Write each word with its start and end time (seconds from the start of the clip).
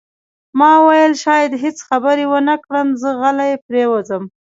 ما 0.59 0.71
وویل: 0.83 1.13
شاید 1.23 1.51
هیڅ 1.63 1.77
خبرې 1.87 2.25
ونه 2.27 2.55
کړم، 2.63 2.87
زه 3.01 3.09
غلی 3.21 3.51
پرېوځم. 3.67 4.23